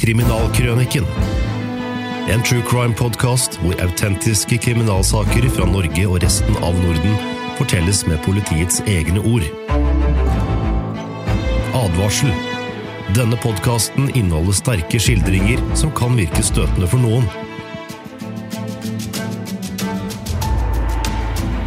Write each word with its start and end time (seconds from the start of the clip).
Kriminalkrøniken. 0.00 1.04
En 2.32 2.42
true 2.42 2.62
crime-podkast 2.64 3.58
hvor 3.60 3.76
autentiske 3.84 4.56
kriminalsaker 4.64 5.44
fra 5.52 5.66
Norge 5.68 6.06
og 6.08 6.22
resten 6.24 6.56
av 6.64 6.78
Norden 6.80 7.18
fortelles 7.58 8.00
med 8.08 8.16
politiets 8.24 8.80
egne 8.88 9.20
ord. 9.20 9.44
Advarsel. 11.76 12.32
Denne 13.12 13.36
podkasten 13.42 14.08
inneholder 14.14 14.56
sterke 14.56 15.00
skildringer 15.02 15.60
som 15.76 15.92
kan 15.92 16.16
virke 16.16 16.46
støtende 16.48 16.88
for 16.88 17.04
noen. 17.04 17.28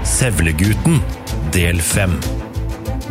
Sevlegutten, 0.10 0.98
del 1.54 1.86
5. 1.86 2.18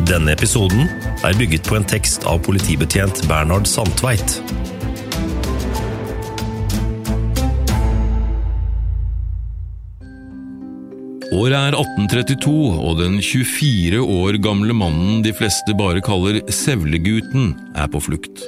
Denne 0.03 0.35
episoden 0.35 0.91
er 1.23 1.39
bygget 1.39 1.63
på 1.71 1.79
en 1.79 1.87
tekst 1.87 2.27
av 2.27 2.43
politibetjent 2.43 3.23
Bernhard 3.31 3.71
Sandtveit. 3.71 4.41
Året 11.33 11.55
er 11.57 11.73
1832, 11.73 12.51
og 12.77 12.99
den 12.99 13.15
24 13.17 14.01
år 14.03 14.37
gamle 14.43 14.73
mannen 14.77 15.23
de 15.25 15.31
fleste 15.33 15.73
bare 15.79 16.03
kaller 16.05 16.37
Sevlegutten, 16.53 17.55
er 17.73 17.89
på 17.89 18.01
flukt. 18.05 18.43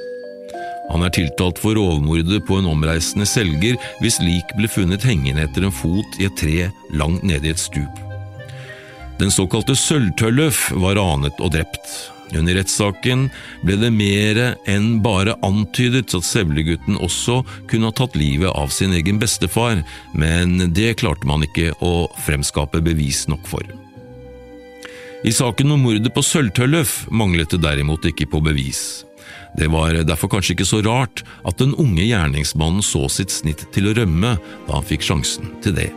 Han 0.91 1.01
er 1.01 1.13
tiltalt 1.15 1.57
for 1.57 1.73
rovmordet 1.79 2.43
på 2.45 2.59
en 2.59 2.69
omreisende 2.69 3.25
selger 3.25 3.79
hvis 4.03 4.19
lik 4.21 4.53
ble 4.59 4.69
funnet 4.69 5.05
hengende 5.07 5.47
etter 5.47 5.65
en 5.65 5.73
fot 5.73 6.19
i 6.21 6.27
et 6.29 6.37
tre 6.37 6.67
langt 6.93 7.25
nede 7.25 7.49
i 7.49 7.55
et 7.55 7.63
stup. 7.63 8.03
Den 9.17 9.33
såkalte 9.33 9.73
Sølvtølløf 9.79 10.67
var 10.77 10.99
ranet 10.99 11.41
og 11.41 11.55
drept. 11.55 12.14
Under 12.33 12.57
rettssaken 12.57 13.27
ble 13.65 13.77
det 13.79 13.91
mer 13.93 14.39
enn 14.69 14.99
bare 15.05 15.35
antydet 15.45 16.15
at 16.17 16.25
Sevlegutten 16.25 16.97
også 16.97 17.41
kunne 17.69 17.91
ha 17.91 17.95
tatt 17.95 18.17
livet 18.17 18.49
av 18.49 18.73
sin 18.73 18.95
egen 18.97 19.19
bestefar, 19.21 19.83
men 20.17 20.73
det 20.73 20.95
klarte 21.01 21.27
man 21.29 21.45
ikke 21.45 21.73
å 21.85 22.07
fremskape 22.25 22.81
bevis 22.85 23.25
nok 23.31 23.45
for. 23.49 23.65
I 25.25 25.33
saken 25.33 25.73
om 25.73 25.85
mordet 25.85 26.11
på 26.13 26.21
Sølvtølløf 26.21 27.05
manglet 27.09 27.53
det 27.53 27.63
derimot 27.63 28.05
ikke 28.05 28.27
på 28.29 28.43
bevis. 28.45 29.03
Det 29.57 29.69
var 29.73 29.95
derfor 30.05 30.29
kanskje 30.29 30.53
ikke 30.53 30.67
så 30.69 30.81
rart 30.85 31.23
at 31.47 31.61
den 31.61 31.73
unge 31.81 32.05
gjerningsmannen 32.05 32.85
så 32.85 33.07
sitt 33.09 33.33
snitt 33.33 33.65
til 33.73 33.89
å 33.89 33.95
rømme 33.97 34.35
da 34.37 34.75
han 34.75 34.85
fikk 34.85 35.05
sjansen 35.07 35.55
til 35.65 35.77
det. 35.79 35.91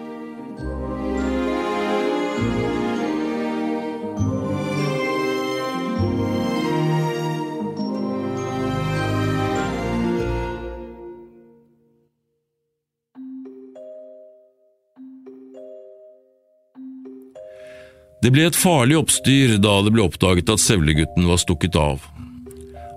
Det 18.19 18.33
ble 18.35 18.49
et 18.49 18.57
farlig 18.59 18.97
oppstyr 18.99 19.61
da 19.63 19.77
det 19.87 19.93
ble 19.95 20.03
oppdaget 20.03 20.51
at 20.51 20.63
Sevlegutten 20.63 21.29
var 21.29 21.39
stukket 21.39 21.77
av. 21.79 22.03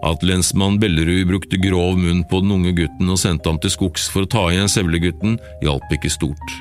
At 0.02 0.24
lensmann 0.26 0.80
Bellerud 0.82 1.28
brukte 1.30 1.60
grov 1.62 2.00
munn 2.02 2.24
på 2.26 2.40
den 2.42 2.56
unge 2.56 2.74
gutten 2.80 3.12
og 3.14 3.20
sendte 3.22 3.52
ham 3.52 3.60
til 3.62 3.70
skogs 3.70 4.08
for 4.10 4.26
å 4.26 4.32
ta 4.34 4.48
igjen 4.50 4.72
Sevlegutten, 4.72 5.38
hjalp 5.62 5.94
ikke 5.94 6.10
stort. 6.10 6.56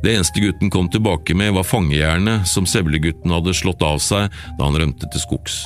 Det 0.00 0.14
eneste 0.14 0.40
gutten 0.40 0.72
kom 0.72 0.88
tilbake 0.92 1.36
med, 1.36 1.52
var 1.56 1.68
fangejernet 1.68 2.48
som 2.48 2.64
Sevlegutten 2.68 3.32
hadde 3.32 3.52
slått 3.56 3.84
av 3.84 4.00
seg 4.04 4.32
da 4.56 4.64
han 4.64 4.80
rømte 4.80 5.08
til 5.12 5.20
skogs. 5.20 5.60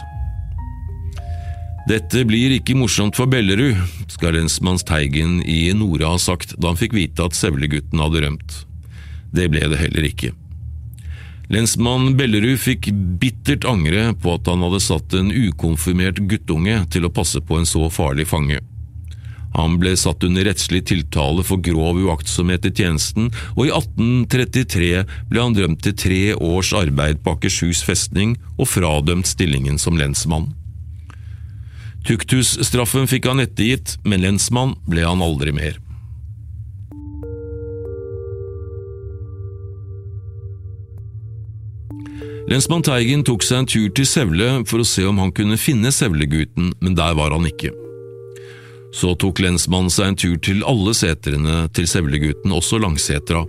Dette 1.88 2.24
blir 2.26 2.56
ikke 2.58 2.76
morsomt 2.76 3.16
for 3.16 3.30
Bellerud, 3.30 3.78
skal 4.10 4.34
lensmanns 4.34 4.82
Teigen 4.86 5.38
i 5.46 5.70
Nora 5.70 6.10
ha 6.16 6.18
sagt 6.18 6.58
da 6.58 6.74
han 6.74 6.82
fikk 6.82 6.98
vite 6.98 7.30
at 7.30 7.38
Sevlegutten 7.38 8.02
hadde 8.02 8.26
rømt. 8.26 8.60
Det 9.30 9.46
ble 9.54 9.62
det 9.70 9.78
heller 9.86 10.10
ikke. 10.10 10.34
Lensmann 11.48 12.12
Bellerud 12.18 12.60
fikk 12.60 12.90
bittert 13.20 13.64
angre 13.64 14.10
på 14.20 14.34
at 14.36 14.48
han 14.50 14.60
hadde 14.66 14.82
satt 14.84 15.14
en 15.16 15.30
ukonfirmert 15.32 16.20
guttunge 16.28 16.82
til 16.92 17.08
å 17.08 17.12
passe 17.12 17.40
på 17.40 17.56
en 17.56 17.68
så 17.68 17.86
farlig 17.92 18.28
fange. 18.28 18.60
Han 19.56 19.78
ble 19.80 19.94
satt 19.96 20.26
under 20.28 20.44
rettslig 20.44 20.82
tiltale 20.90 21.42
for 21.46 21.62
grov 21.64 21.96
uaktsomhet 22.04 22.68
i 22.68 22.74
tjenesten, 22.76 23.30
og 23.56 23.64
i 23.64 23.72
1833 23.72 24.92
ble 25.30 25.40
han 25.46 25.56
dømt 25.56 25.80
til 25.86 25.96
tre 25.96 26.22
års 26.36 26.74
arbeid 26.76 27.24
på 27.24 27.38
Akershus 27.38 27.80
festning 27.86 28.36
og 28.58 28.68
fradømt 28.68 29.32
stillingen 29.32 29.80
som 29.80 29.96
lensmann. 29.96 30.52
Tukthusstraffen 32.04 33.08
fikk 33.08 33.26
han 33.28 33.40
ettergitt, 33.40 33.96
men 34.04 34.22
lensmann 34.24 34.76
ble 34.88 35.08
han 35.08 35.24
aldri 35.24 35.56
mer. 35.56 35.80
Lensmann 42.48 42.80
Teigen 42.80 43.20
tok 43.28 43.42
seg 43.44 43.58
en 43.60 43.66
tur 43.68 43.90
til 43.92 44.06
Sevle 44.08 44.46
for 44.68 44.80
å 44.80 44.86
se 44.88 45.02
om 45.04 45.18
han 45.20 45.34
kunne 45.36 45.58
finne 45.60 45.90
Sevlegutten, 45.92 46.70
men 46.80 46.94
der 46.96 47.12
var 47.18 47.34
han 47.34 47.44
ikke. 47.44 47.74
Så 48.96 49.12
tok 49.20 49.42
lensmannen 49.44 49.92
seg 49.92 50.08
en 50.08 50.16
tur 50.16 50.38
til 50.40 50.64
alle 50.64 50.94
setrene 50.96 51.66
til 51.76 51.84
Sevlegutten, 51.90 52.54
også 52.56 52.80
Langsetra, 52.80 53.42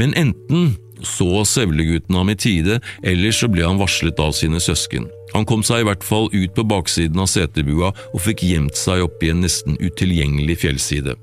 men 0.00 0.16
enten 0.16 0.72
så 1.04 1.44
Sevlegutten 1.44 2.16
ham 2.16 2.32
i 2.32 2.38
tide, 2.40 2.80
eller 3.04 3.36
så 3.36 3.50
ble 3.52 3.66
han 3.66 3.76
varslet 3.82 4.24
av 4.24 4.32
sine 4.38 4.62
søsken. 4.64 5.04
Han 5.34 5.44
kom 5.44 5.60
seg 5.66 5.84
i 5.84 5.88
hvert 5.90 6.06
fall 6.06 6.30
ut 6.32 6.56
på 6.56 6.64
baksiden 6.64 7.20
av 7.20 7.28
seterbua 7.28 7.92
og 7.92 8.24
fikk 8.24 8.46
gjemt 8.48 8.80
seg 8.80 9.04
opp 9.04 9.20
i 9.20 9.34
en 9.34 9.44
nesten 9.44 9.76
utilgjengelig 9.84 10.62
fjellside. 10.64 11.18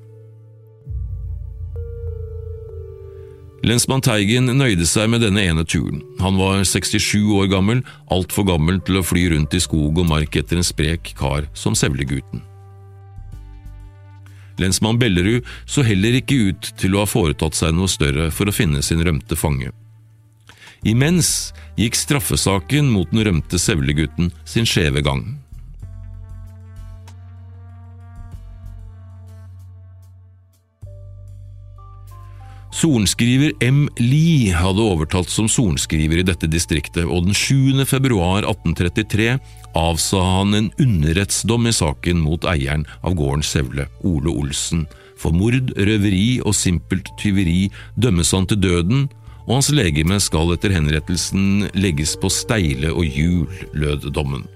Lensmann 3.63 4.01
Teigen 4.03 4.49
nøyde 4.59 4.83
seg 4.83 5.07
med 5.07 5.21
denne 5.23 5.45
ene 5.47 5.63
turen. 5.63 6.01
Han 6.19 6.35
var 6.35 6.65
67 6.67 7.21
år 7.31 7.47
gammel, 7.47 7.79
altfor 8.11 8.43
gammel 8.49 8.81
til 8.83 8.99
å 8.99 9.05
fly 9.07 9.29
rundt 9.31 9.55
i 9.55 9.61
skog 9.63 10.01
og 10.01 10.09
mark 10.09 10.35
etter 10.35 10.59
en 10.59 10.67
sprek 10.67 11.13
kar 11.15 11.47
som 11.55 11.77
Sevlegutten. 11.77 12.43
Lensmann 14.59 14.99
Bellerud 14.99 15.47
så 15.65 15.81
heller 15.87 16.19
ikke 16.19 16.51
ut 16.51 16.73
til 16.77 16.93
å 16.93 17.05
ha 17.05 17.09
foretatt 17.09 17.55
seg 17.57 17.71
noe 17.73 17.89
større 17.89 18.27
for 18.35 18.51
å 18.51 18.55
finne 18.55 18.83
sin 18.85 19.01
rømte 19.01 19.39
fange. 19.39 19.71
Imens 20.83 21.53
gikk 21.79 21.95
straffesaken 21.95 22.91
mot 22.91 23.09
den 23.15 23.23
rømte 23.29 23.57
Sevlegutten 23.57 24.33
sin 24.43 24.67
skjeve 24.67 25.01
gang. 25.07 25.23
Sorenskriver 32.73 33.51
M. 33.61 33.85
Lie 34.01 34.49
hadde 34.57 34.81
overtalt 34.81 35.29
som 35.29 35.45
sorenskriver 35.45 36.23
i 36.23 36.25
dette 36.25 36.47
distriktet, 36.49 37.05
og 37.05 37.27
den 37.27 37.35
7. 37.37 37.83
februar 37.85 38.47
1833 38.47 39.35
avsa 39.77 40.21
han 40.25 40.57
en 40.57 40.71
underrettsdom 40.81 41.69
i 41.69 41.73
saken 41.75 42.23
mot 42.23 42.47
eieren 42.49 42.87
av 43.05 43.13
gården 43.19 43.45
Sevle, 43.45 43.85
Ole 44.01 44.33
Olsen. 44.33 44.87
For 45.21 45.35
mord, 45.37 45.69
røveri 45.77 46.39
og 46.41 46.57
simpelt 46.57 47.13
tyveri 47.21 47.69
dømmes 47.93 48.33
han 48.33 48.49
til 48.49 48.63
døden, 48.65 49.05
og 49.45 49.59
hans 49.59 49.69
legeme 49.75 50.17
skal 50.23 50.55
etter 50.55 50.73
henrettelsen 50.73 51.69
legges 51.77 52.17
på 52.17 52.31
steile 52.33 52.89
og 52.89 53.05
hjul, 53.05 53.45
lød 53.77 54.09
dommen. 54.17 54.47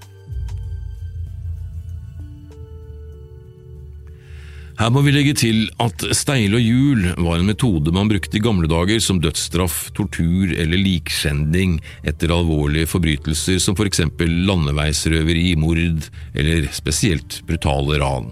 Her 4.77 4.91
må 4.93 5.01
vi 5.01 5.09
legge 5.09 5.33
til 5.33 5.63
at 5.81 6.03
steile 6.13 6.59
og 6.59 6.61
hjul 6.61 7.07
var 7.25 7.39
en 7.39 7.47
metode 7.49 7.89
man 7.95 8.11
brukte 8.11 8.37
i 8.37 8.41
gamle 8.45 8.69
dager 8.69 9.01
som 9.01 9.17
dødsstraff, 9.23 9.87
tortur 9.97 10.53
eller 10.53 10.77
likskjending 10.77 11.79
etter 12.05 12.33
alvorlige 12.35 12.89
forbrytelser 12.91 13.57
som 13.63 13.77
for 13.79 13.89
eksempel 13.89 14.29
landeveisrøveri, 14.45 15.55
mord 15.57 15.81
eller 15.81 16.69
spesielt 16.77 17.39
brutale 17.49 17.97
ran. 18.03 18.29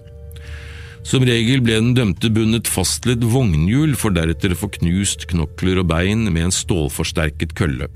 Som 1.05 1.25
regel 1.25 1.65
ble 1.65 1.79
den 1.81 1.97
dømte 1.97 2.29
bundet 2.33 2.69
fast 2.69 3.01
til 3.01 3.15
et 3.15 3.25
vognhjul 3.25 3.97
for 3.97 4.13
deretter 4.13 4.53
å 4.53 4.61
få 4.61 4.69
knust 4.77 5.25
knokler 5.33 5.81
og 5.81 5.89
bein 5.89 6.27
med 6.29 6.47
en 6.51 6.53
stålforsterket 6.53 7.57
kølle. 7.57 7.89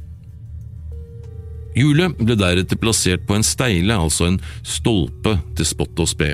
Hjulet 1.77 2.18
ble 2.18 2.33
deretter 2.33 2.81
plassert 2.81 3.29
på 3.29 3.38
en 3.38 3.45
steile, 3.45 3.94
altså 3.94 4.33
en 4.33 4.44
stolpe, 4.65 5.38
til 5.53 5.69
spott 5.69 6.01
og 6.01 6.09
spe. 6.18 6.33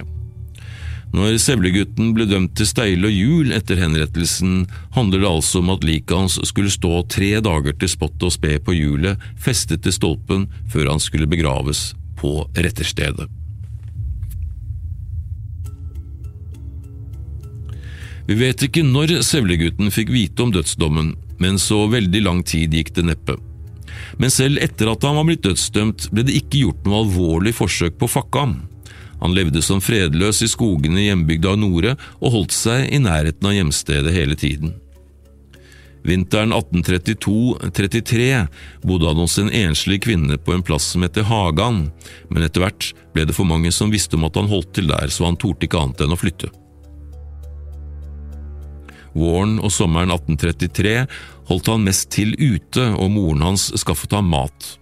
Når 1.15 1.37
Sevlegutten 1.39 2.09
ble 2.15 2.25
dømt 2.27 2.57
til 2.59 2.67
steile 2.67 3.07
og 3.07 3.13
hjul 3.13 3.53
etter 3.55 3.79
henrettelsen, 3.79 4.65
handler 4.97 5.21
det 5.23 5.29
altså 5.29 5.61
om 5.61 5.71
at 5.71 5.85
liket 5.87 6.11
hans 6.11 6.35
skulle 6.49 6.73
stå 6.73 7.05
tre 7.07 7.29
dager 7.45 7.77
til 7.79 7.91
spott 7.93 8.25
og 8.25 8.33
spe 8.35 8.57
på 8.59 8.75
hjulet, 8.75 9.21
festet 9.39 9.85
til 9.85 9.95
stolpen, 9.95 10.49
før 10.67 10.91
han 10.91 10.99
skulle 10.99 11.29
begraves 11.31 11.93
på 12.19 12.41
retterstedet. 12.57 13.29
Vi 18.25 18.35
vet 18.35 18.67
ikke 18.67 18.83
når 18.83 19.19
Sevlegutten 19.23 19.93
fikk 19.93 20.11
vite 20.11 20.43
om 20.43 20.51
dødsdommen, 20.51 21.13
men 21.39 21.61
så 21.61 21.85
veldig 21.91 22.25
lang 22.25 22.43
tid 22.43 22.75
gikk 22.75 22.95
det 22.97 23.07
neppe. 23.13 23.39
Men 24.19 24.33
selv 24.33 24.59
etter 24.63 24.91
at 24.91 25.03
han 25.05 25.15
var 25.15 25.29
blitt 25.29 25.45
dødsdømt, 25.45 26.09
ble 26.11 26.27
det 26.27 26.41
ikke 26.41 26.65
gjort 26.65 26.87
noe 26.87 27.05
alvorlig 27.05 27.55
forsøk 27.55 28.01
på 28.01 28.09
å 28.09 28.17
fakke 28.19 28.47
ham. 28.47 28.57
Han 29.21 29.35
levde 29.35 29.61
som 29.63 29.81
fredløs 29.83 30.41
i 30.43 30.49
skogene 30.51 31.01
i 31.01 31.07
hjembygda 31.09 31.55
Nore 31.59 31.95
og 32.19 32.33
holdt 32.33 32.55
seg 32.55 32.89
i 32.93 32.99
nærheten 33.01 33.47
av 33.47 33.55
hjemstedet 33.55 34.13
hele 34.15 34.35
tiden. 34.39 34.75
Vinteren 36.05 36.53
1832–33 36.53 38.47
bodde 38.85 39.07
han 39.09 39.21
hos 39.23 39.39
en 39.41 39.49
enslig 39.49 40.03
kvinne 40.05 40.37
på 40.37 40.53
en 40.53 40.61
plass 40.65 40.91
som 40.93 41.01
heter 41.01 41.25
Hagan, 41.25 41.87
men 42.29 42.45
etter 42.45 42.61
hvert 42.61 42.91
ble 43.15 43.25
det 43.25 43.33
for 43.33 43.49
mange 43.49 43.71
som 43.73 43.89
visste 43.93 44.19
om 44.19 44.27
at 44.27 44.37
han 44.37 44.51
holdt 44.51 44.75
til 44.77 44.91
der, 44.91 45.09
så 45.09 45.25
han 45.25 45.39
torde 45.41 45.65
ikke 45.65 45.81
annet 45.81 46.05
enn 46.05 46.13
å 46.13 46.19
flytte. 46.19 46.51
Våren 49.15 49.57
og 49.63 49.71
sommeren 49.73 50.11
1833 50.13 50.95
holdt 51.49 51.71
han 51.71 51.85
mest 51.87 52.11
til 52.13 52.35
ute, 52.37 52.85
og 52.99 53.09
moren 53.15 53.41
hans 53.47 53.71
skaffet 53.79 54.13
ham 54.13 54.29
mat. 54.29 54.75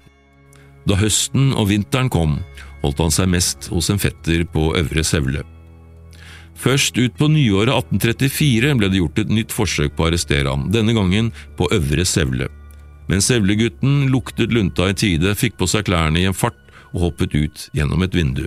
Da 0.89 0.97
høsten 1.00 1.53
og 1.56 1.69
vinteren 1.69 2.12
kom, 2.12 2.41
holdt 2.83 3.01
han 3.01 3.13
seg 3.15 3.31
mest 3.31 3.69
hos 3.74 3.89
en 3.89 4.01
fetter 4.01 4.45
på 4.53 4.71
Øvre 4.77 5.03
Sevle. 5.07 5.44
Først 6.63 6.97
ut 7.00 7.15
på 7.18 7.27
nyåret 7.31 7.74
1834 7.74 8.74
ble 8.80 8.89
det 8.91 9.00
gjort 9.01 9.21
et 9.24 9.31
nytt 9.33 9.53
forsøk 9.56 9.95
på 9.95 10.06
å 10.06 10.12
arrestere 10.12 10.51
ham, 10.51 10.69
denne 10.71 10.95
gangen 10.95 11.31
på 11.57 11.68
Øvre 11.74 12.06
Sevle. 12.07 12.47
Men 13.09 13.24
Sevlegutten 13.24 14.07
luktet 14.13 14.53
lunta 14.53 14.88
i 14.91 14.95
tide, 14.95 15.33
fikk 15.35 15.57
på 15.59 15.68
seg 15.68 15.88
klærne 15.89 16.21
i 16.21 16.27
en 16.30 16.38
fart 16.38 16.59
og 16.94 17.09
hoppet 17.09 17.33
ut 17.35 17.65
gjennom 17.75 18.06
et 18.06 18.15
vindu. 18.15 18.45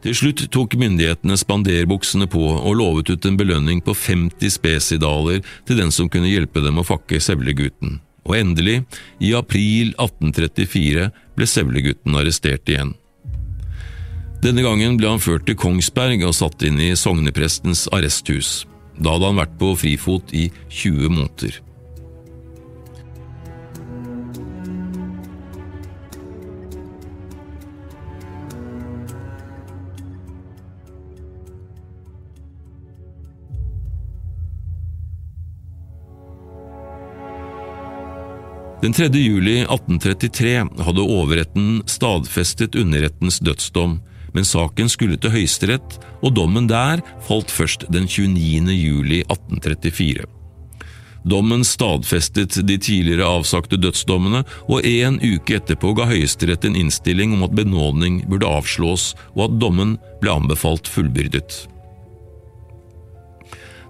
Til 0.00 0.16
slutt 0.16 0.46
tok 0.52 0.78
myndighetene 0.80 1.36
spanderbuksene 1.36 2.28
på 2.32 2.42
og 2.56 2.76
lovet 2.78 3.12
ut 3.12 3.26
en 3.28 3.36
belønning 3.36 3.82
på 3.84 3.92
50 3.92 4.54
spesidaler 4.54 5.42
til 5.68 5.80
den 5.80 5.92
som 5.92 6.08
kunne 6.08 6.30
hjelpe 6.30 6.62
dem 6.64 6.80
å 6.80 6.86
fakke 6.88 7.20
Sevlegutten. 7.20 7.98
Og 8.30 8.36
endelig, 8.38 8.84
i 9.18 9.32
april 9.34 9.90
1834, 9.96 11.08
ble 11.34 11.48
Sevlegutten 11.50 12.14
arrestert 12.14 12.70
igjen. 12.70 12.94
Denne 14.40 14.62
gangen 14.64 14.94
ble 14.96 15.10
han 15.10 15.20
ført 15.20 15.48
til 15.48 15.58
Kongsberg 15.58 16.22
og 16.24 16.36
satt 16.36 16.62
inn 16.64 16.78
i 16.80 16.94
sogneprestens 16.96 17.88
arresthus. 17.92 18.62
Da 19.00 19.16
hadde 19.16 19.32
han 19.32 19.40
vært 19.42 19.58
på 19.60 19.74
frifot 19.82 20.32
i 20.36 20.46
20 20.70 21.10
måneder. 21.10 21.58
Den 38.80 38.92
3. 38.92 39.04
juli 39.12 39.58
1833 39.60 40.68
hadde 40.78 41.02
overretten 41.04 41.82
stadfestet 41.84 42.74
underrettens 42.74 43.36
dødsdom, 43.44 43.98
men 44.32 44.46
saken 44.48 44.88
skulle 44.88 45.18
til 45.20 45.34
Høyesterett, 45.34 45.98
og 46.24 46.32
dommen 46.38 46.64
der 46.70 47.02
falt 47.26 47.52
først 47.52 47.84
den 47.92 48.06
29. 48.08 48.72
juli 48.72 49.18
1834. 49.26 50.24
Dommen 51.28 51.60
stadfestet 51.68 52.56
de 52.64 52.78
tidligere 52.80 53.28
avsagte 53.28 53.76
dødsdommene, 53.76 54.46
og 54.72 54.88
en 54.88 55.20
uke 55.20 55.58
etterpå 55.60 55.92
ga 55.98 56.08
Høyesterett 56.08 56.64
en 56.64 56.80
innstilling 56.80 57.36
om 57.36 57.44
at 57.44 57.58
benådning 57.60 58.22
burde 58.32 58.48
avslås, 58.48 59.10
og 59.36 59.50
at 59.50 59.60
dommen 59.60 59.98
ble 60.24 60.32
anbefalt 60.40 60.88
fullbyrdet. 60.88 61.66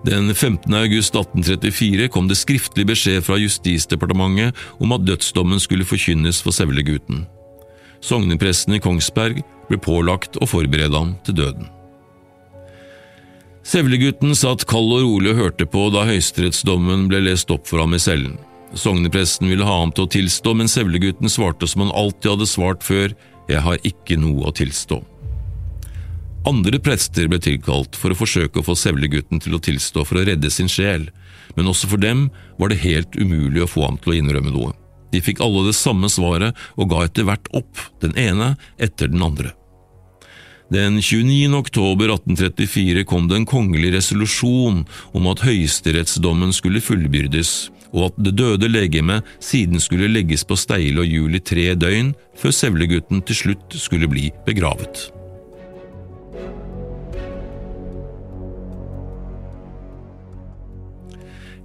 Den 0.07 0.35
15. 0.35 0.75
august 0.75 1.15
1834 1.15 2.09
kom 2.09 2.29
det 2.29 2.39
skriftlig 2.41 2.87
beskjed 2.89 3.21
fra 3.27 3.37
Justisdepartementet 3.37 4.57
om 4.81 4.95
at 4.97 5.05
dødsdommen 5.05 5.61
skulle 5.61 5.85
forkynnes 5.85 6.41
for 6.41 6.57
Sevlegutten. 6.57 7.27
Sognepresten 8.01 8.79
i 8.79 8.81
Kongsberg 8.81 9.43
ble 9.69 9.79
pålagt 9.85 10.41
å 10.41 10.49
forberede 10.49 10.97
ham 10.97 11.13
til 11.27 11.37
døden. 11.43 11.69
Sevlegutten 13.61 14.33
satt 14.33 14.65
kald 14.65 14.89
og 14.89 15.05
rolig 15.05 15.35
og 15.35 15.43
hørte 15.43 15.69
på 15.69 15.91
da 15.93 16.07
høyesterettsdommen 16.09 17.05
ble 17.13 17.21
lest 17.29 17.53
opp 17.53 17.69
for 17.69 17.85
ham 17.85 17.93
i 17.93 18.01
cellen. 18.01 18.39
Sognepresten 18.73 19.51
ville 19.53 19.69
ha 19.69 19.81
ham 19.83 19.93
til 19.93 20.07
å 20.07 20.13
tilstå, 20.17 20.57
men 20.57 20.71
Sevlegutten 20.71 21.29
svarte 21.29 21.69
som 21.69 21.85
han 21.85 21.93
alltid 21.93 22.39
hadde 22.39 22.49
svart 22.49 22.87
før, 22.87 23.13
jeg 23.51 23.61
har 23.67 23.85
ikke 23.85 24.17
noe 24.17 24.49
å 24.49 24.55
tilstå. 24.57 25.03
Andre 26.49 26.79
prester 26.81 27.27
ble 27.29 27.37
tilkalt 27.43 27.97
for 28.01 28.15
å 28.15 28.17
forsøke 28.17 28.61
å 28.61 28.65
få 28.65 28.73
Sevlegutten 28.79 29.43
til 29.45 29.57
å 29.57 29.61
tilstå 29.61 30.07
for 30.09 30.21
å 30.21 30.25
redde 30.25 30.49
sin 30.53 30.71
sjel, 30.73 31.11
men 31.57 31.69
også 31.69 31.91
for 31.91 32.01
dem 32.01 32.31
var 32.57 32.73
det 32.73 32.81
helt 32.81 33.17
umulig 33.19 33.65
å 33.65 33.69
få 33.69 33.85
ham 33.85 33.99
til 34.01 34.15
å 34.15 34.17
innrømme 34.21 34.53
noe. 34.55 34.73
De 35.13 35.21
fikk 35.21 35.43
alle 35.45 35.67
det 35.67 35.77
samme 35.77 36.09
svaret 36.09 36.57
og 36.79 36.89
ga 36.93 37.05
etter 37.05 37.27
hvert 37.29 37.51
opp, 37.53 37.83
den 38.01 38.17
ene 38.17 38.55
etter 38.81 39.11
den 39.13 39.27
andre. 39.27 39.53
Den 40.71 41.01
29. 41.03 41.51
oktober 41.59 42.15
1834 42.15 43.05
kom 43.11 43.27
det 43.29 43.41
en 43.41 43.49
kongelig 43.53 43.91
resolusjon 43.99 44.85
om 45.19 45.31
at 45.33 45.43
høyesterettsdommen 45.45 46.55
skulle 46.57 46.81
fullbyrdes, 46.81 47.69
og 47.91 48.13
at 48.13 48.21
det 48.23 48.37
døde 48.39 48.71
legemet 48.71 49.27
siden 49.43 49.83
skulle 49.83 50.09
legges 50.09 50.47
på 50.47 50.57
steile 50.57 51.03
og 51.03 51.11
hjul 51.11 51.37
i 51.37 51.43
tre 51.43 51.73
døgn, 51.75 52.15
før 52.39 52.55
Sevlegutten 52.55 53.27
til 53.27 53.43
slutt 53.45 53.83
skulle 53.83 54.09
bli 54.09 54.31
begravet. 54.47 55.11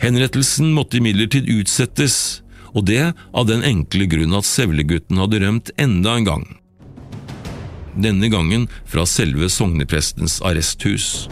Henrettelsen 0.05 0.69
måtte 0.75 0.99
imidlertid 0.99 1.47
utsettes, 1.49 2.43
og 2.77 2.85
det 2.85 3.15
av 3.33 3.47
den 3.49 3.63
enkle 3.65 4.05
grunn 4.05 4.35
at 4.37 4.45
Sevlegutten 4.45 5.17
hadde 5.17 5.39
rømt 5.41 5.71
enda 5.81 6.13
en 6.19 6.27
gang. 6.27 6.43
Denne 7.97 8.29
gangen 8.29 8.67
fra 8.85 9.07
selve 9.09 9.49
sogneprestens 9.49 10.41
arresthus. 10.45 11.25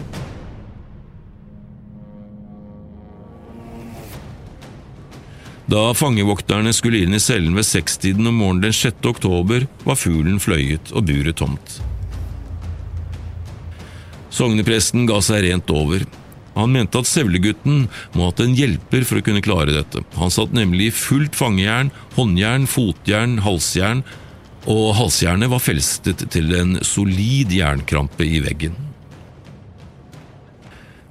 Da 5.69 5.83
fangevokterne 5.93 6.73
skulle 6.73 7.03
inn 7.05 7.13
i 7.13 7.21
cellen 7.21 7.53
ved 7.53 7.67
sekstiden 7.69 8.25
om 8.31 8.41
morgenen 8.41 8.71
den 8.71 8.75
6. 8.79 9.05
oktober, 9.13 9.67
var 9.85 10.01
fuglen 10.01 10.41
fløyet 10.41 10.89
og 10.97 11.05
buret 11.11 11.37
tomt. 11.43 11.77
Sognepresten 14.33 15.05
ga 15.05 15.21
seg 15.21 15.45
rent 15.45 15.69
over. 15.69 16.09
Han 16.53 16.73
mente 16.75 17.01
at 17.01 17.09
Sevlegutten 17.09 17.87
må 18.13 18.25
ha 18.25 18.31
hatt 18.31 18.43
en 18.43 18.55
hjelper 18.57 19.05
for 19.09 19.19
å 19.19 19.25
kunne 19.25 19.43
klare 19.45 19.73
dette. 19.73 20.03
Han 20.19 20.33
satt 20.33 20.53
nemlig 20.53 20.91
i 20.91 20.95
fullt 20.95 21.37
fangejern, 21.37 21.89
håndjern, 22.17 22.67
fotjern, 22.69 23.39
halsjern, 23.45 24.03
og 24.69 24.93
halsjernet 24.95 25.51
var 25.51 25.63
felstet 25.63 26.23
til 26.31 26.53
en 26.55 26.77
solid 26.85 27.51
jernkrampe 27.51 28.23
i 28.23 28.39
veggen. 28.45 28.77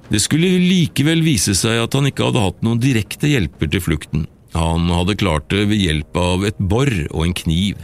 Det 0.09 0.21
skulle 0.21 0.49
likevel 0.61 1.23
vise 1.25 1.55
seg 1.57 1.79
at 1.81 1.95
han 1.97 2.07
ikke 2.09 2.27
hadde 2.27 2.43
hatt 2.43 2.63
noen 2.65 2.81
direkte 2.81 3.29
hjelper 3.31 3.71
til 3.73 3.83
flukten. 3.83 4.25
Han 4.53 4.89
hadde 4.93 5.17
klart 5.17 5.47
det 5.49 5.65
ved 5.71 5.81
hjelp 5.81 6.17
av 6.19 6.43
et 6.45 6.59
bor 6.59 6.91
og 7.09 7.21
en 7.25 7.33
kniv. 7.37 7.79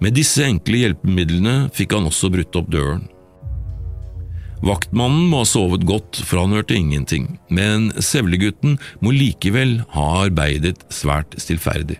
Med 0.00 0.16
disse 0.16 0.44
enkle 0.46 0.80
hjelpemidlene 0.80 1.68
fikk 1.76 1.94
han 1.96 2.08
også 2.08 2.32
brutt 2.32 2.56
opp 2.58 2.70
døren. 2.72 3.04
Vaktmannen 4.64 5.26
må 5.28 5.42
ha 5.42 5.48
sovet 5.48 5.82
godt, 5.84 6.22
for 6.24 6.40
han 6.40 6.54
hørte 6.56 6.76
ingenting, 6.78 7.34
men 7.52 7.90
Sevlegutten 8.00 8.78
må 9.04 9.12
likevel 9.12 9.82
ha 9.92 10.06
arbeidet 10.22 10.78
svært 10.94 11.36
stillferdig. 11.36 11.98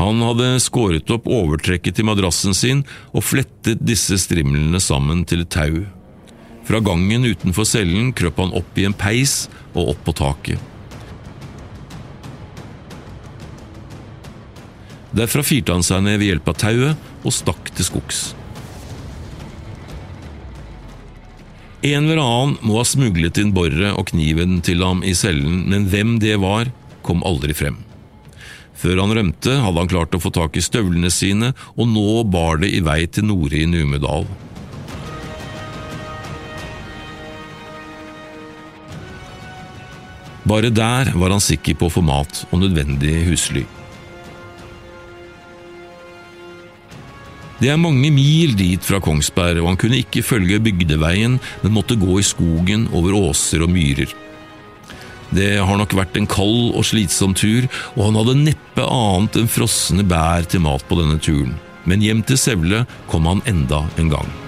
Han 0.00 0.22
hadde 0.24 0.54
skåret 0.64 1.12
opp 1.12 1.28
overtrekket 1.28 1.98
til 1.98 2.08
madrassen 2.08 2.56
sin 2.56 2.86
og 3.12 3.26
flettet 3.26 3.82
disse 3.84 4.16
strimlene 4.22 4.80
sammen 4.80 5.26
til 5.28 5.44
et 5.44 5.52
tau. 5.52 5.82
Fra 6.64 6.80
gangen 6.80 7.28
utenfor 7.28 7.68
cellen 7.68 8.14
krøp 8.16 8.40
han 8.40 8.56
opp 8.56 8.80
i 8.80 8.88
en 8.88 8.96
peis 8.96 9.50
og 9.74 9.92
opp 9.92 10.04
på 10.06 10.16
taket. 10.16 10.68
Derfra 15.12 15.44
firte 15.44 15.74
han 15.74 15.84
seg 15.84 16.06
ned 16.06 16.20
ved 16.22 16.30
hjelp 16.30 16.52
av 16.54 16.60
tauet 16.64 17.08
og 17.26 17.34
stakk 17.34 17.74
til 17.74 17.92
skogs. 17.92 18.28
En 21.82 22.04
eller 22.04 22.18
annen 22.20 22.58
må 22.60 22.76
ha 22.76 22.84
smuglet 22.84 23.38
inn 23.40 23.54
boret 23.56 23.94
og 23.94 24.10
kniven 24.10 24.58
til 24.60 24.82
ham 24.84 25.00
i 25.00 25.14
cellen, 25.16 25.62
men 25.72 25.86
hvem 25.88 26.18
det 26.20 26.34
var, 26.42 26.68
kom 27.00 27.24
aldri 27.24 27.56
frem. 27.56 27.78
Før 28.76 29.00
han 29.00 29.14
rømte, 29.16 29.54
hadde 29.64 29.80
han 29.80 29.88
klart 29.88 30.12
å 30.16 30.20
få 30.20 30.32
tak 30.32 30.58
i 30.60 30.64
støvlene 30.64 31.08
sine, 31.12 31.54
og 31.80 31.88
nå 31.88 32.20
bar 32.28 32.60
det 32.60 32.68
i 32.76 32.84
vei 32.84 33.06
til 33.08 33.30
Nore 33.30 33.62
i 33.62 33.68
Numedal. 33.68 34.28
Bare 40.44 40.68
der 40.68 41.14
var 41.16 41.32
han 41.32 41.44
sikker 41.44 41.80
på 41.80 41.88
å 41.88 41.96
få 41.96 42.04
mat 42.04 42.44
og 42.50 42.60
nødvendig 42.60 43.22
husly. 43.30 43.64
Det 47.60 47.68
er 47.68 47.76
mange 47.76 48.08
mil 48.08 48.54
dit 48.56 48.80
fra 48.80 48.96
Kongsberg, 49.04 49.58
og 49.60 49.68
han 49.68 49.78
kunne 49.80 50.00
ikke 50.00 50.24
følge 50.24 50.62
bygdeveien, 50.64 51.36
men 51.60 51.74
måtte 51.74 51.98
gå 52.00 52.16
i 52.16 52.24
skogen 52.24 52.86
over 52.96 53.18
åser 53.18 53.66
og 53.66 53.72
myrer. 53.74 54.08
Det 55.30 55.50
har 55.60 55.76
nok 55.78 55.92
vært 55.94 56.16
en 56.16 56.26
kald 56.26 56.72
og 56.72 56.86
slitsom 56.88 57.36
tur, 57.36 57.68
og 57.94 58.06
han 58.08 58.18
hadde 58.18 58.38
neppe 58.46 58.86
annet 58.88 59.42
enn 59.42 59.52
frosne 59.52 60.06
bær 60.08 60.48
til 60.48 60.64
mat 60.64 60.86
på 60.88 60.98
denne 61.02 61.20
turen. 61.20 61.58
men 61.88 62.02
hjem 62.04 62.20
til 62.22 62.36
Sevle 62.38 62.84
kom 63.08 63.26
han 63.26 63.40
enda 63.48 63.86
en 63.98 64.10
gang. 64.12 64.39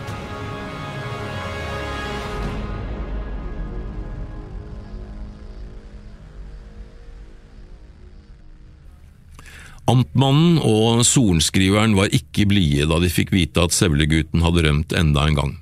Amtmannen 9.90 10.60
og 10.62 11.02
sorenskriveren 11.02 11.96
var 11.98 12.12
ikke 12.14 12.46
blide 12.46 12.86
da 12.86 13.00
de 13.02 13.10
fikk 13.10 13.32
vite 13.34 13.64
at 13.64 13.74
Sevlegutten 13.74 14.44
hadde 14.44 14.62
rømt 14.68 14.94
enda 14.94 15.26
en 15.26 15.38
gang. 15.38 15.52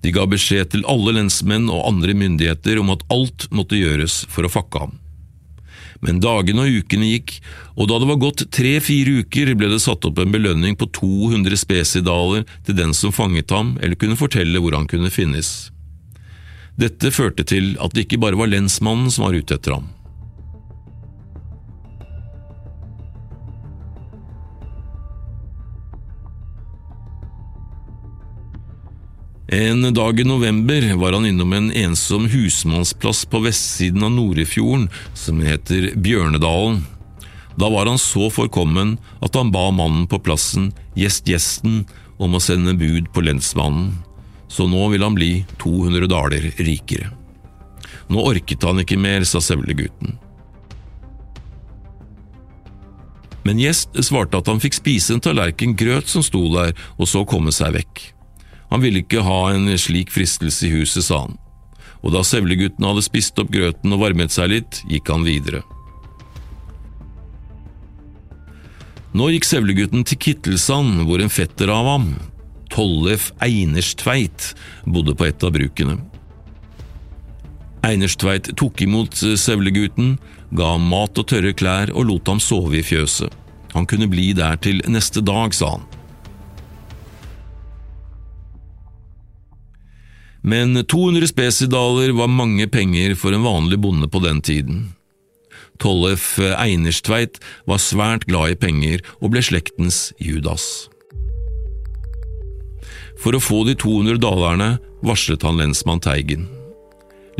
De 0.00 0.12
ga 0.14 0.24
beskjed 0.30 0.70
til 0.72 0.86
alle 0.88 1.16
lensmenn 1.18 1.66
og 1.68 1.82
andre 1.88 2.14
myndigheter 2.16 2.78
om 2.80 2.92
at 2.94 3.02
alt 3.12 3.48
måtte 3.50 3.80
gjøres 3.80 4.22
for 4.30 4.46
å 4.46 4.52
fakke 4.52 4.84
ham. 4.84 4.94
Men 6.00 6.22
dagene 6.22 6.64
og 6.64 6.78
ukene 6.80 7.10
gikk, 7.10 7.34
og 7.76 7.90
da 7.90 7.98
det 8.00 8.08
var 8.08 8.20
gått 8.22 8.46
tre–fire 8.54 9.18
uker, 9.26 9.52
ble 9.58 9.68
det 9.68 9.82
satt 9.84 10.06
opp 10.08 10.22
en 10.22 10.32
belønning 10.32 10.78
på 10.80 10.88
200 10.96 11.60
spesidaler 11.60 12.46
til 12.64 12.78
den 12.78 12.94
som 12.96 13.12
fanget 13.12 13.52
ham 13.52 13.74
eller 13.82 13.98
kunne 14.00 14.16
fortelle 14.16 14.62
hvor 14.62 14.78
han 14.78 14.88
kunne 14.88 15.12
finnes. 15.12 15.68
Dette 16.80 17.12
førte 17.12 17.44
til 17.44 17.74
at 17.82 17.92
det 17.92 18.06
ikke 18.06 18.22
bare 18.22 18.38
var 18.40 18.48
lensmannen 18.48 19.10
som 19.12 19.26
var 19.26 19.36
ute 19.36 19.58
etter 19.58 19.76
ham. 19.76 19.90
En 29.52 29.94
dag 29.94 30.20
i 30.20 30.24
november 30.24 30.94
var 30.94 31.12
han 31.12 31.26
innom 31.26 31.52
en 31.52 31.72
ensom 31.72 32.28
husmannsplass 32.28 33.24
på 33.26 33.38
vestsiden 33.42 34.04
av 34.06 34.12
Norefjorden 34.14 34.84
som 35.14 35.40
heter 35.42 35.88
Bjørnedalen. 35.98 36.84
Da 37.58 37.70
var 37.70 37.90
han 37.90 37.98
så 37.98 38.28
forkommen 38.30 38.92
at 39.18 39.34
han 39.34 39.50
ba 39.50 39.64
mannen 39.74 40.04
på 40.06 40.20
plassen, 40.22 40.68
gjest 40.94 41.26
gjesten, 41.26 41.82
om 42.22 42.38
å 42.38 42.40
sende 42.40 42.76
bud 42.78 43.08
på 43.10 43.24
lensmannen, 43.26 43.96
så 44.46 44.68
nå 44.70 44.84
vil 44.92 45.02
han 45.02 45.18
bli 45.18 45.32
200 45.58 46.06
daler 46.14 46.46
rikere. 46.62 47.10
Nå 48.06 48.22
orket 48.30 48.62
han 48.62 48.84
ikke 48.84 49.00
mer, 49.02 49.26
sa 49.26 49.42
Sevlegutten. 49.42 50.14
Men 53.42 53.58
Gjest 53.58 53.98
svarte 54.06 54.38
at 54.38 54.46
han 54.46 54.62
fikk 54.62 54.78
spise 54.78 55.16
en 55.16 55.26
tallerken 55.26 55.74
grøt 55.74 56.06
som 56.06 56.22
sto 56.22 56.46
der, 56.54 56.76
og 57.02 57.10
så 57.10 57.26
komme 57.26 57.50
seg 57.50 57.80
vekk. 57.80 58.06
Han 58.70 58.84
ville 58.84 59.02
ikke 59.02 59.24
ha 59.26 59.40
en 59.52 59.66
slik 59.78 60.12
fristelse 60.14 60.68
i 60.68 60.72
huset, 60.76 61.04
sa 61.06 61.24
han, 61.26 61.36
og 62.00 62.14
da 62.14 62.22
Sevlegutten 62.26 62.86
hadde 62.86 63.04
spist 63.04 63.38
opp 63.42 63.50
grøten 63.52 63.92
og 63.94 64.02
varmet 64.04 64.34
seg 64.34 64.52
litt, 64.54 64.82
gikk 64.90 65.10
han 65.10 65.26
videre. 65.26 65.64
Nå 69.10 69.32
gikk 69.34 69.48
Sevlegutten 69.48 70.04
til 70.06 70.20
Kittelsand, 70.22 71.02
hvor 71.08 71.22
en 71.22 71.32
fetter 71.32 71.72
av 71.74 71.88
ham, 71.90 72.12
Tollef 72.70 73.32
Einerstveit, 73.42 74.52
bodde 74.86 75.16
på 75.18 75.26
et 75.26 75.42
av 75.42 75.50
brukene. 75.56 75.98
Einerstveit 77.86 78.52
tok 78.60 78.84
imot 78.86 79.18
Sevlegutten, 79.18 80.14
ga 80.54 80.76
ham 80.76 80.86
mat 80.92 81.18
og 81.18 81.26
tørre 81.32 81.50
klær 81.56 81.90
og 81.90 82.06
lot 82.06 82.30
ham 82.30 82.38
sove 82.42 82.78
i 82.78 82.86
fjøset. 82.86 83.34
Han 83.74 83.86
kunne 83.90 84.10
bli 84.10 84.30
der 84.34 84.58
til 84.62 84.78
neste 84.90 85.22
dag, 85.26 85.54
sa 85.54 85.74
han. 85.74 85.89
Men 90.42 90.86
200 90.86 91.28
spesidaler 91.28 92.12
var 92.16 92.32
mange 92.32 92.66
penger 92.68 93.14
for 93.14 93.36
en 93.36 93.44
vanlig 93.44 93.80
bonde 93.80 94.08
på 94.08 94.22
den 94.24 94.40
tiden. 94.40 94.86
Tollef 95.80 96.38
Einerstveit 96.40 97.40
var 97.68 97.80
svært 97.80 98.24
glad 98.28 98.54
i 98.54 98.60
penger 98.60 99.04
og 99.20 99.34
ble 99.34 99.42
slektens 99.44 100.10
Judas. 100.20 100.88
For 103.20 103.36
å 103.36 103.42
få 103.42 103.64
de 103.68 103.76
200 103.76 104.20
dalerne 104.20 104.70
varslet 105.04 105.44
han 105.44 105.60
lensmann 105.60 106.00
Teigen. 106.00 106.48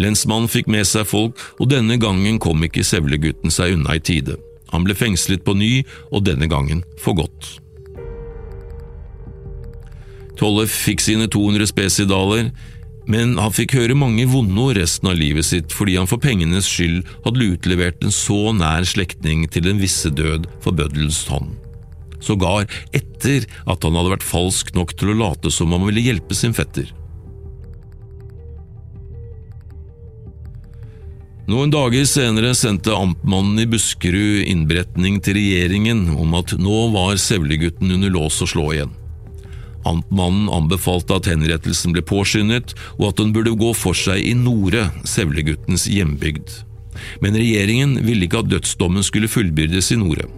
Lensmannen 0.00 0.49
fikk 0.49 0.69
med 0.71 0.87
seg 0.88 1.09
folk, 1.09 1.40
og 1.61 1.73
denne 1.73 1.99
gangen 2.00 2.38
kom 2.40 2.62
ikke 2.64 2.85
Sevlegutten 2.87 3.52
seg 3.52 3.76
unna 3.76 3.97
i 3.97 4.04
tide. 4.04 4.37
Han 4.73 4.85
ble 4.87 4.95
fengslet 4.97 5.42
på 5.45 5.57
ny, 5.57 5.83
og 6.12 6.25
denne 6.28 6.49
gangen 6.49 6.85
for 7.00 7.19
godt. 7.19 7.57
Tollef 10.40 10.73
fikk 10.73 11.02
sine 11.04 11.26
200 11.28 11.69
spesidaler, 11.69 12.52
men 13.11 13.35
han 13.40 13.55
fikk 13.55 13.75
høre 13.75 13.97
mange 13.99 14.26
vonde 14.31 14.55
ord 14.62 14.79
resten 14.79 15.11
av 15.11 15.19
livet 15.19 15.49
sitt 15.49 15.75
fordi 15.75 15.97
han 15.99 16.09
for 16.11 16.23
pengenes 16.23 16.69
skyld 16.71 17.02
hadde 17.25 17.49
utlevert 17.57 18.05
en 18.07 18.14
så 18.14 18.52
nær 18.55 18.87
slektning 18.87 19.49
til 19.50 19.67
den 19.67 19.83
visse 19.83 20.12
død 20.14 20.47
for 20.62 20.76
bøddelens 20.79 21.25
hånd. 21.31 21.57
Sågar 22.21 22.69
etter 22.95 23.49
at 23.64 23.83
han 23.83 23.97
hadde 23.97 24.14
vært 24.14 24.26
falsk 24.26 24.75
nok 24.76 24.95
til 24.95 25.12
å 25.12 25.21
late 25.25 25.50
som 25.50 25.73
om 25.73 25.81
han 25.81 25.90
ville 25.90 26.05
hjelpe 26.05 26.37
sin 26.37 26.55
fetter. 26.55 26.93
Noen 31.50 31.73
dager 31.75 32.05
senere 32.07 32.52
sendte 32.55 32.95
amtmannen 32.95 33.59
i 33.59 33.67
Buskerud 33.67 34.45
innberetning 34.47 35.19
til 35.25 35.35
regjeringen 35.40 36.05
om 36.14 36.37
at 36.38 36.55
nå 36.62 36.85
var 36.95 37.19
Sevlegutten 37.19 37.90
under 37.97 38.12
lås 38.14 38.38
og 38.45 38.52
slå 38.52 38.71
igjen. 38.76 38.93
Amtmannen 39.89 40.51
anbefalte 40.53 41.17
at 41.17 41.29
henrettelsen 41.31 41.95
ble 41.95 42.03
påskyndet, 42.05 42.75
og 42.99 43.11
at 43.11 43.21
den 43.23 43.33
burde 43.37 43.57
gå 43.57 43.73
for 43.77 43.97
seg 43.97 44.21
i 44.21 44.35
Nore, 44.37 44.91
Sevleguttens 45.09 45.87
hjembygd. 45.89 46.61
Men 47.25 47.39
regjeringen 47.39 47.97
ville 48.05 48.27
ikke 48.27 48.43
at 48.43 48.51
dødsdommen 48.51 49.07
skulle 49.07 49.31
fullbyrdes 49.31 49.93
i 49.95 50.01
Nore. 50.01 50.29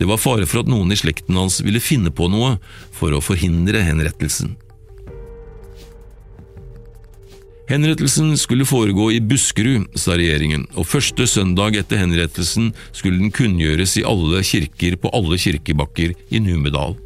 Det 0.00 0.08
var 0.08 0.20
fare 0.20 0.48
for 0.48 0.62
at 0.62 0.70
noen 0.70 0.92
i 0.92 0.98
slekten 0.98 1.38
hans 1.38 1.60
ville 1.64 1.80
finne 1.80 2.12
på 2.12 2.28
noe 2.32 2.56
for 2.96 3.14
å 3.14 3.22
forhindre 3.22 3.84
henrettelsen. 3.86 4.56
Henrettelsen 7.70 8.34
skulle 8.36 8.66
foregå 8.68 9.06
i 9.14 9.20
Buskerud, 9.24 9.94
sa 9.96 10.18
regjeringen, 10.18 10.66
og 10.76 10.88
første 10.90 11.24
søndag 11.30 11.78
etter 11.78 12.02
henrettelsen 12.02 12.72
skulle 12.90 13.22
den 13.22 13.32
kunngjøres 13.32 13.94
i 14.00 14.04
alle 14.04 14.42
kirker 14.44 14.98
på 15.00 15.12
alle 15.16 15.38
kirkebakker 15.40 16.12
i 16.12 16.42
Numedal. 16.42 16.98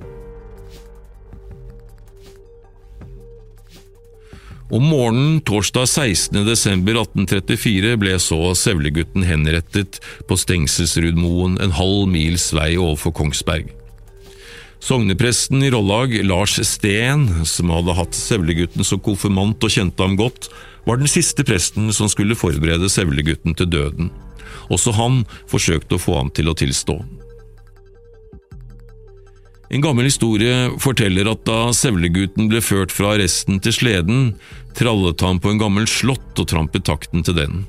Om 4.70 4.82
morgenen 4.82 5.40
torsdag 5.46 5.87
16. 5.87 6.40
desember 6.46 6.96
1834 6.99 7.92
ble 8.02 8.16
så 8.18 8.38
Sevlegutten 8.58 9.23
henrettet 9.23 10.00
på 10.26 10.35
Stengselsrudmoen 10.42 11.54
en 11.62 11.75
halv 11.76 12.08
mils 12.11 12.49
vei 12.56 12.73
overfor 12.75 13.14
Kongsberg. 13.14 13.70
Sognepresten 14.82 15.62
i 15.62 15.70
Rollag, 15.70 16.16
Lars 16.26 16.58
Steen, 16.66 17.28
som 17.46 17.70
hadde 17.70 17.94
hatt 17.94 18.18
Sevlegutten 18.18 18.82
som 18.82 18.99
konfirmant 18.99 19.62
og 19.62 19.70
kjente 19.70 20.02
ham 20.02 20.18
godt, 20.18 20.50
var 20.87 20.99
den 20.99 21.11
siste 21.11 21.46
presten 21.46 21.92
som 21.94 22.11
skulle 22.11 22.35
forberede 22.38 22.90
Sevlegutten 22.90 23.54
til 23.54 23.70
døden. 23.70 24.11
Også 24.66 24.90
han 24.99 25.23
forsøkte 25.46 25.94
å 25.94 26.02
få 26.02 26.18
ham 26.18 26.35
til 26.35 26.50
å 26.50 26.58
tilstå. 26.58 26.99
En 29.70 29.82
gammel 29.82 30.06
historie 30.06 30.70
forteller 30.82 31.26
at 31.30 31.42
da 31.49 31.73
Sevlegutten 31.75 32.50
ble 32.50 32.61
ført 32.62 32.94
fra 32.94 33.16
arresten 33.16 33.58
til 33.62 33.75
sleden, 33.75 34.28
trallet 34.78 35.23
han 35.25 35.40
på 35.42 35.50
en 35.50 35.62
gammel 35.62 35.88
slott 35.90 36.38
og 36.38 36.49
trampet 36.52 36.87
takten 36.87 37.26
til 37.26 37.35
den. 37.38 37.64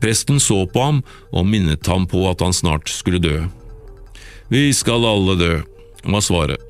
Presten 0.00 0.40
så 0.40 0.62
på 0.70 0.86
ham 0.86 1.02
og 1.32 1.48
minnet 1.48 1.86
ham 1.88 2.06
på 2.08 2.24
at 2.30 2.44
han 2.44 2.56
snart 2.56 2.88
skulle 2.92 3.20
dø. 3.20 3.44
Vi 4.48 4.70
skal 4.76 5.04
alle 5.04 5.36
dø, 5.40 5.52
var 6.06 6.24
svaret. 6.24 6.62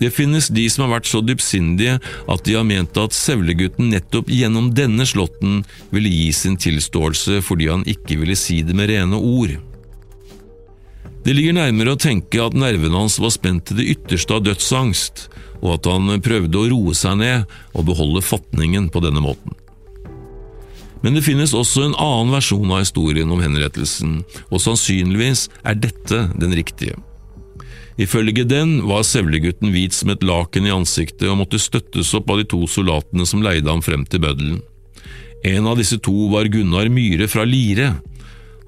Det 0.00 0.08
finnes 0.16 0.46
de 0.48 0.64
som 0.72 0.86
har 0.86 0.94
vært 0.94 1.10
så 1.10 1.20
dypsindige 1.20 1.98
at 2.00 2.44
de 2.46 2.54
har 2.56 2.64
ment 2.64 2.96
at 2.96 3.14
Sevlegutten 3.14 3.90
nettopp 3.92 4.30
gjennom 4.32 4.70
denne 4.74 5.04
slåtten 5.06 5.60
ville 5.92 6.10
gi 6.10 6.30
sin 6.32 6.56
tilståelse 6.56 7.42
fordi 7.44 7.68
han 7.68 7.84
ikke 7.84 8.16
ville 8.22 8.38
si 8.38 8.62
det 8.64 8.76
med 8.76 8.88
rene 8.90 9.20
ord. 9.20 9.58
Det 11.24 11.34
ligger 11.36 11.56
nærmere 11.58 11.94
å 11.94 12.00
tenke 12.00 12.40
at 12.40 12.56
nervene 12.56 12.96
hans 12.96 13.18
var 13.20 13.32
spent 13.34 13.66
til 13.68 13.80
det 13.80 13.88
ytterste 13.92 14.38
av 14.38 14.44
dødsangst, 14.46 15.26
og 15.60 15.74
at 15.76 15.88
han 15.90 16.14
prøvde 16.24 16.56
å 16.56 16.68
roe 16.72 16.94
seg 16.96 17.18
ned 17.20 17.58
og 17.74 17.90
beholde 17.90 18.24
fatningen 18.24 18.88
på 18.92 19.02
denne 19.04 19.20
måten. 19.24 19.52
Men 21.04 21.16
det 21.16 21.24
finnes 21.24 21.52
også 21.56 21.86
en 21.86 21.96
annen 22.00 22.32
versjon 22.32 22.72
av 22.72 22.82
historien 22.82 23.30
om 23.32 23.40
henrettelsen, 23.40 24.20
og 24.48 24.64
sannsynligvis 24.64 25.46
er 25.64 25.78
dette 25.80 26.26
den 26.40 26.56
riktige. 26.56 26.96
Ifølge 28.00 28.46
den 28.48 28.78
var 28.88 29.04
Sevlegutten 29.04 29.74
hvit 29.74 29.92
som 29.92 30.12
et 30.12 30.22
laken 30.24 30.64
i 30.64 30.72
ansiktet 30.72 31.26
og 31.28 31.42
måtte 31.42 31.60
støttes 31.60 32.14
opp 32.16 32.30
av 32.32 32.40
de 32.40 32.46
to 32.48 32.62
soldatene 32.70 33.26
som 33.28 33.42
leide 33.44 33.68
ham 33.68 33.82
frem 33.84 34.06
til 34.08 34.22
bøddelen. 34.24 34.62
En 35.44 35.68
av 35.68 35.76
disse 35.80 35.98
to 36.00 36.30
var 36.32 36.48
Gunnar 36.52 36.88
Myhre 36.92 37.28
fra 37.28 37.44
Lire, 37.48 37.94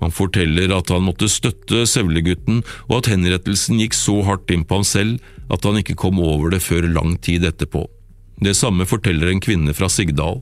han 0.02 0.14
forteller 0.14 0.72
at 0.74 0.90
han 0.90 1.04
måtte 1.06 1.30
støtte 1.30 1.84
Sevlegutten, 1.86 2.62
og 2.90 2.96
at 2.98 3.12
henrettelsen 3.12 3.78
gikk 3.78 3.94
så 3.94 4.18
hardt 4.26 4.50
inn 4.50 4.66
på 4.66 4.80
ham 4.80 4.86
selv 4.86 5.52
at 5.52 5.62
han 5.68 5.78
ikke 5.78 5.98
kom 5.98 6.18
over 6.22 6.50
det 6.52 6.62
før 6.64 6.88
lang 6.90 7.14
tid 7.22 7.46
etterpå. 7.46 7.84
Det 8.42 8.56
samme 8.58 8.86
forteller 8.88 9.30
en 9.30 9.42
kvinne 9.42 9.74
fra 9.76 9.86
Sigdal. 9.92 10.40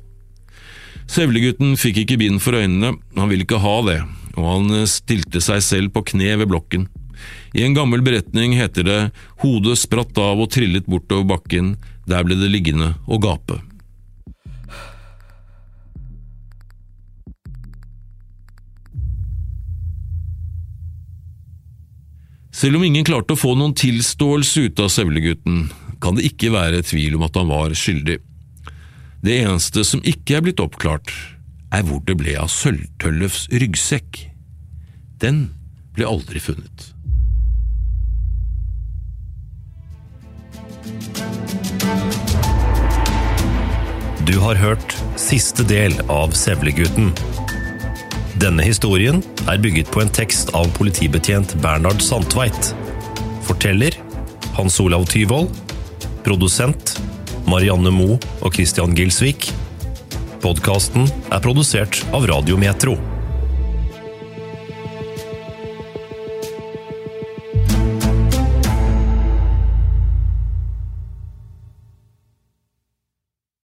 Sevlegutten 1.10 1.74
fikk 1.80 2.04
ikke 2.04 2.20
bind 2.22 2.40
for 2.40 2.56
øynene, 2.56 2.94
han 3.18 3.28
ville 3.28 3.44
ikke 3.44 3.60
ha 3.60 3.76
det, 3.88 4.00
og 4.38 4.44
han 4.46 4.86
stilte 4.88 5.42
seg 5.44 5.60
selv 5.66 5.92
på 5.92 6.04
kne 6.12 6.36
ved 6.40 6.48
blokken. 6.48 6.88
I 7.52 7.66
en 7.66 7.74
gammel 7.76 8.00
beretning 8.06 8.54
heter 8.56 8.86
det 8.86 9.00
hodet 9.42 9.76
spratt 9.82 10.16
av 10.22 10.40
og 10.40 10.52
trillet 10.54 10.88
bortover 10.88 11.26
bakken, 11.34 11.74
der 12.08 12.24
ble 12.24 12.38
det 12.38 12.48
liggende 12.54 12.94
og 13.10 13.26
gape. 13.26 13.60
Selv 22.60 22.76
om 22.76 22.82
ingen 22.84 23.06
klarte 23.08 23.32
å 23.32 23.40
få 23.40 23.54
noen 23.56 23.72
tilståelse 23.72 24.66
ut 24.68 24.80
av 24.84 24.90
Sevlegutten, 24.92 25.70
kan 26.00 26.18
det 26.18 26.26
ikke 26.28 26.50
være 26.52 26.82
tvil 26.84 27.16
om 27.16 27.24
at 27.24 27.38
han 27.40 27.48
var 27.48 27.72
skyldig. 27.72 28.18
Det 29.24 29.36
eneste 29.46 29.84
som 29.88 30.02
ikke 30.04 30.36
er 30.36 30.44
blitt 30.44 30.60
oppklart, 30.60 31.08
er 31.72 31.86
hvor 31.88 32.02
det 32.04 32.18
ble 32.20 32.34
av 32.36 32.50
Sølvtøllefs 32.52 33.46
ryggsekk. 33.54 34.26
Den 35.24 35.46
ble 35.96 36.08
aldri 36.10 36.42
funnet. 36.42 36.90
Du 44.28 44.36
har 44.44 44.60
hørt 44.60 44.98
siste 45.16 45.64
del 45.64 45.96
av 46.12 46.36
Sevlegutten. 46.36 47.14
Denne 48.40 48.64
historien 48.64 49.18
er 49.52 49.58
bygget 49.60 49.90
på 49.92 50.00
en 50.00 50.08
tekst 50.16 50.54
av 50.56 50.70
politibetjent 50.78 51.52
Bernhard 51.60 52.00
Sandtveit. 52.00 52.70
Forteller 53.44 53.98
Hans 54.56 54.78
Olav 54.80 55.04
Tyvold. 55.12 55.52
Produsent 56.24 56.94
Marianne 57.44 57.92
Moe 57.92 58.16
og 58.40 58.56
Christian 58.56 58.96
Gilsvik. 58.96 59.50
Podkasten 60.40 61.04
er 61.28 61.44
produsert 61.44 62.00
av 62.16 62.24
Radiometro. 62.32 62.96